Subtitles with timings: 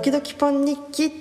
[0.00, 1.12] 時々パン日記。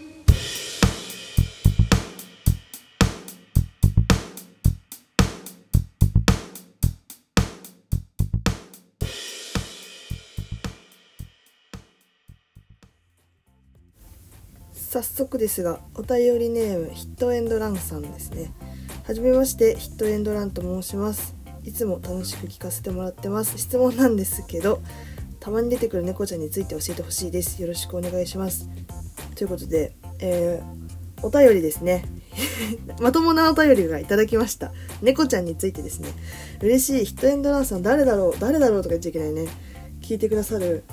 [14.76, 18.54] 早速ですがお便りネームヒットエンドランさんですね。
[19.06, 21.36] はじめましてヒットエンドランと申します。
[21.64, 23.58] いつも楽しく聞かせてもらってます。
[23.58, 24.84] 質問なんですけど
[25.48, 27.62] たまに出てくる猫ちゃんについて教えてほしいです。
[27.62, 28.68] よろしくお願いします。
[29.34, 32.04] ということで、えー、お便りですね。
[33.00, 34.74] まともなお便りがいただきました。
[35.02, 36.10] 猫ちゃんについてですね。
[36.62, 37.06] 嬉しい。
[37.06, 38.40] ヒットエンドランさん誰だろう？
[38.42, 39.48] 誰だろうとか言っちゃいけないね。
[40.02, 40.84] 聞いてくださる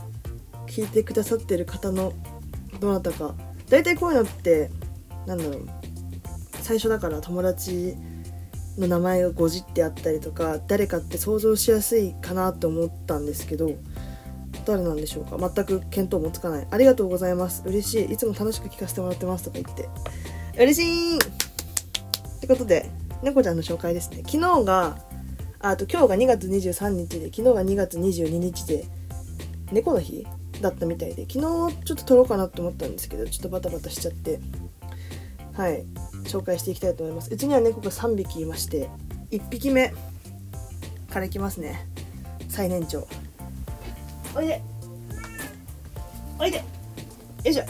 [0.69, 2.13] 聞いてくださってる方の
[2.79, 3.35] どなたか。
[3.69, 4.71] 大体こういうのって
[5.27, 5.69] なんだろう。
[6.63, 7.97] 最初だから友達
[8.79, 13.73] の名前がごじってあったりとか誰かって想像しやすいかなと思ったんですけど
[14.65, 15.37] 誰なんでしょうか？
[15.37, 16.67] 全く見当もつかない。
[16.71, 17.63] ありがとうございます。
[17.67, 18.13] 嬉しい。
[18.13, 19.89] いつも楽しく聞かせてもらってますとか言って。
[20.57, 21.19] 嬉しい！
[21.19, 21.21] っ
[22.41, 22.91] てことで
[23.23, 24.23] 猫ちゃんの紹介ですね。
[24.27, 24.99] 昨日が
[25.61, 28.85] あと今日が2月23日で昨日が2月22日で
[29.73, 30.27] 猫の日
[30.61, 34.41] だったみたいで昨日ちょっと撮ろうかなと思ったんですけどちょっとバタバタしちゃって。
[35.55, 35.85] はい。
[36.25, 37.33] 紹介していきたいと思います。
[37.33, 38.89] うちには猫が3匹いまして
[39.31, 39.93] 1匹目
[41.11, 41.87] からいきますね。
[42.49, 43.07] 最年長。
[44.37, 44.63] おいで。
[46.39, 46.59] おいで。
[46.59, 46.65] よ
[47.45, 47.65] いしょ。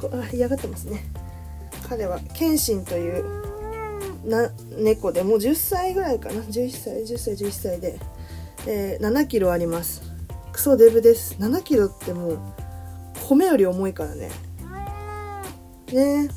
[0.00, 1.04] こあ嫌がってますね。
[1.88, 3.46] 彼は謙信という
[4.28, 6.40] な猫でもう10歳ぐらいかな。
[6.42, 7.98] 11歳10歳11歳で、
[8.66, 10.02] えー、7キロあります。
[10.52, 11.36] クソデブです。
[11.38, 12.38] 7キロってもう
[13.28, 14.30] 米より重いからね。
[15.92, 16.24] ね。
[16.24, 16.30] ね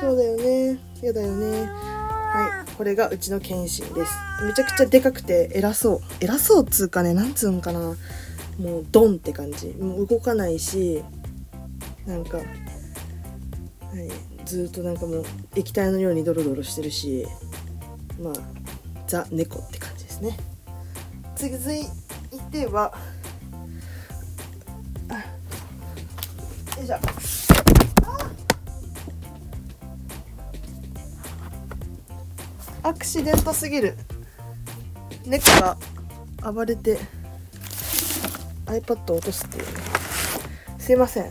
[0.00, 0.92] そうだよね。
[1.02, 1.66] やだよね。
[1.66, 2.61] はい。
[2.76, 4.12] これがうちの謙信です。
[4.44, 6.00] めちゃくちゃでかくて偉そう。
[6.20, 7.96] 偉そうっつうかねなんつうんかな。
[8.58, 9.68] もうドンって感じ。
[9.68, 11.02] もう動かないし
[12.06, 12.46] なんか、はい、
[14.44, 15.24] ずっとなんかもう
[15.54, 17.26] 液体のようにドロドロしてるし
[18.20, 18.32] まあ
[19.06, 20.36] ザ猫って感じですね。
[21.36, 21.86] 続い
[22.50, 22.92] ては
[26.78, 27.41] よいしょ。
[32.82, 33.96] アクシデントすぎる。
[35.24, 35.76] 猫が
[36.52, 36.98] 暴れて
[38.66, 39.64] iPad を落とすっていう。
[40.78, 41.24] すいません。
[41.26, 41.30] よ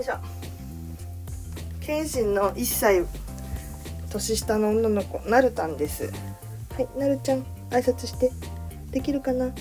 [0.00, 0.14] いしょ。
[1.80, 3.04] 謙信の1歳
[4.10, 6.12] 年下の女の子なるたんです。
[6.76, 8.32] はいなるちゃん挨拶して。
[8.90, 9.52] できるかな？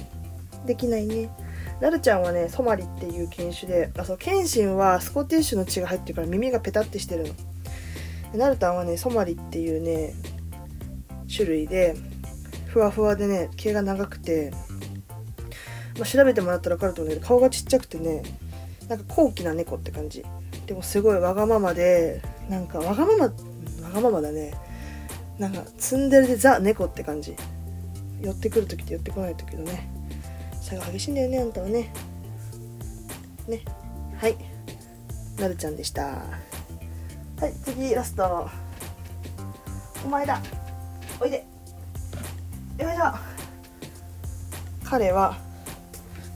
[0.65, 1.29] できないね。
[1.83, 7.33] なるちゃんはねソマリっていう犬種であそう謙信はスコティッシュの血が入ってるから耳がペタってしてるの。
[8.38, 10.13] ナルタンはねソマリっていうね
[11.29, 11.97] 種類で
[12.67, 14.53] ふわふわでね毛が長くて、
[15.99, 18.23] まあ、調べてもらったら分かると思うけど顔がちっちゃくてね
[18.88, 20.23] なんか高貴な猫って感じ。
[20.65, 23.31] でもすごいわがままでなんかわがままわ
[23.94, 24.53] がままだね
[25.38, 27.35] なんかツンデレでザ猫って感じ。
[28.21, 29.91] 寄ってくる時と寄ってこない時のね。
[30.63, 31.91] 差が激しいんだよねあんたはね。
[33.47, 33.62] ね。
[34.18, 34.38] はい。
[35.38, 36.03] なるちゃんでした。
[36.03, 38.50] はい次ラスト。
[40.06, 40.41] お前だ。
[41.19, 41.46] おいで。
[42.79, 43.13] よいしょ。
[44.85, 45.38] 彼は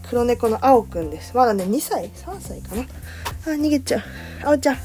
[0.10, 1.36] 黒猫の青くんです。
[1.36, 2.10] まだね2歳。
[2.10, 2.82] 3歳かな。
[2.82, 2.86] あ
[3.52, 4.02] 逃げちゃう。
[4.44, 4.78] 青ちゃん。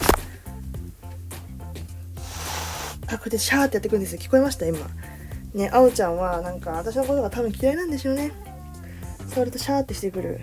[3.09, 4.21] あこれでシャーってやってくるんですよ。
[4.21, 4.79] 聞こえました今。
[5.55, 8.31] ね青ちゃんはなんか私のことが多分嫌いなんでしょうね。
[9.33, 10.41] 触るとシャーってしてくる。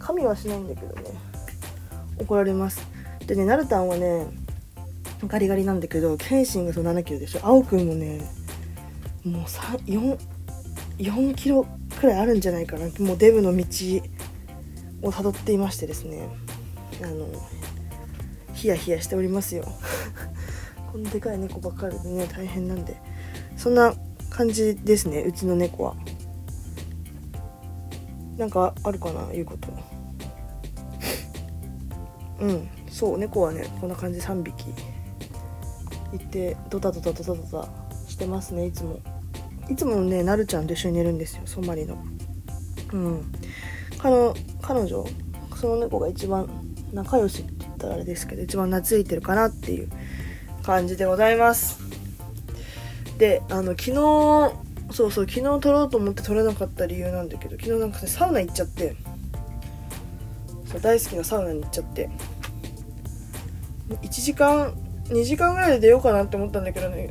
[0.00, 1.10] 神はしないんだけどね。
[2.20, 2.84] 怒られます。
[3.26, 4.26] でねナルタンはね
[5.26, 7.40] ガリガリなんだけど謙信がその7キロでしょ。
[7.44, 8.20] 青くんもね
[9.24, 10.18] もう4
[10.98, 11.66] 4キロ
[12.00, 12.86] くらいあるんじゃないかな。
[12.98, 13.64] もうデブの道
[15.02, 16.28] をたどっていましてですね。
[17.02, 17.28] あの
[18.52, 19.64] ヒヤヒヤしておりますよ。
[20.90, 22.96] こんでかい猫ばっかりでね大変なんで。
[23.56, 23.94] そんな
[24.28, 25.96] 感じですねうちの猫は。
[28.36, 29.68] なんかあるかな言うこと。
[32.40, 34.20] うんそう猫はねこんな感じ。
[34.20, 34.72] 3匹。
[36.12, 37.68] いてドタドタドタドタ
[38.08, 39.00] してますねいつも。
[39.68, 41.98] いつもねなるちゃんと一緒に寝るんですよソマリの。
[42.92, 43.32] うん。
[43.98, 44.14] 彼
[44.62, 45.04] 彼女
[45.56, 46.48] その猫が一番
[46.92, 49.88] 仲良しって言ったらあれですけど一番懐いてるかなっていう
[50.62, 51.80] 感じでございます。
[53.18, 58.96] であの昨日そうそう昨日撮ろうと思って撮れなかった理由なんだけど昨日なんかねサウナ行っちゃって。
[60.66, 62.10] そう大好きなサウナに行っちゃって。
[63.88, 64.74] 1時間
[65.04, 67.10] 2時間ぐらいで出ようかなって思ったんだけどね。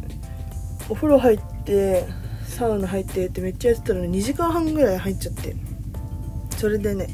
[0.90, 2.06] お風呂入って
[2.48, 5.56] サウナ入ってってめっちゃやってたのに2時間半ぐらい入っちゃって。
[6.58, 7.10] それでね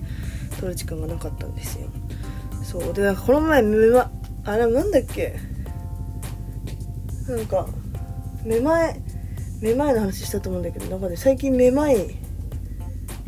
[0.59, 1.87] 撮る時間がなかったんですよ。
[2.63, 4.11] そうでなんかこの前めま
[4.45, 5.35] あれなんだっけ？
[7.27, 7.67] なんか
[8.43, 9.01] めまい
[9.61, 12.15] めまいの話したと思うんだけどなんかね最近めまい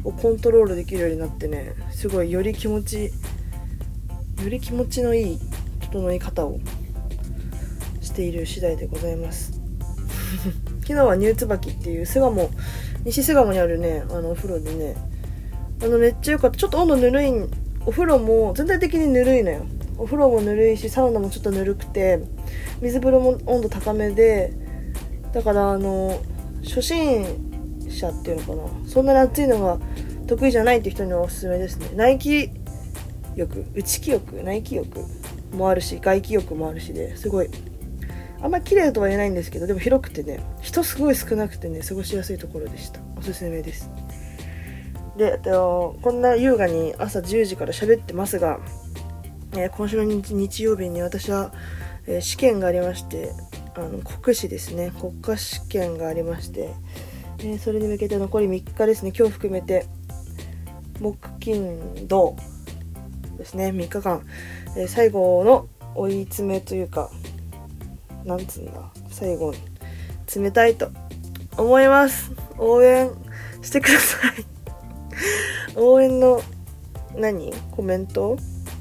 [0.03, 3.12] をコントロールできるようになってねすごいより気持ち
[4.41, 5.39] より気持ちのいい
[5.80, 6.59] 整い方を
[8.01, 9.53] している次第でございます。
[10.81, 12.50] 昨日はニューツバキっていう巣鴨
[13.06, 14.95] 西巣鴨にあるねあのお風呂でね
[15.81, 17.31] あのめっちゃ良かったちょっと温度ぬるい
[17.85, 19.65] お風呂も全体的にぬるいのよ。
[19.97, 22.19] お風呂もぬるいしサウナもちょっとぬるくて
[22.81, 24.51] 水風呂も温度高めで
[25.33, 26.21] だからあの
[26.63, 27.25] 初心
[27.89, 28.89] 者っていうのかな。
[28.89, 29.80] そんなに暑いのが
[30.27, 31.89] 得意じゃないっていう人にはおすすめですね。
[31.95, 32.50] 内気
[33.35, 35.00] 浴内気浴内気浴
[35.56, 37.50] もあるし外気浴もあるしですごい。
[38.41, 43.00] あんまり綺麗とは言えないんですけどでも広くてね人すごい少なくてね過ごしやすいところでした。
[43.18, 43.89] おすすめです。
[45.18, 48.59] でこんな優雅に朝10時から喋ってますが、
[49.53, 51.53] えー、今週の日曜日に私は、
[52.07, 53.31] えー、試験がありまして
[53.75, 54.91] あの国試ですね。
[54.99, 56.73] 国家試験がありまして、
[57.39, 59.11] えー、それに向けて残り3日ですね。
[59.17, 59.85] 今日含めて。
[60.99, 62.35] 木金土
[63.37, 63.69] ですね。
[63.69, 64.21] 3日間、
[64.77, 67.09] え最後の追い詰めというか
[68.23, 68.91] なんつうんだ。
[69.09, 69.57] 最後に。
[70.35, 70.89] 冷たいと
[71.57, 72.31] 思います。
[72.57, 73.11] 応援
[73.61, 74.45] してください。
[75.75, 76.41] 応援の
[77.15, 77.51] 何？
[77.71, 78.37] コメント？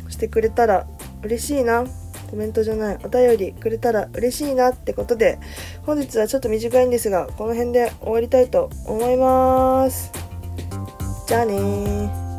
[0.09, 0.87] してくれたら
[1.23, 1.85] 嬉しいな。
[2.33, 2.99] コメントじゃない。
[3.05, 5.39] お便りくれたら嬉しいなってことで
[5.85, 10.11] 本日はちょっと短いんですがこの辺で終わりたいと思います。
[11.27, 12.32] じゃあね